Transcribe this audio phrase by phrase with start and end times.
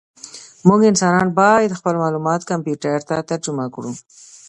[0.67, 3.91] موږ انسانان باید خپل معلومات کمپیوټر ته ترجمه کړو.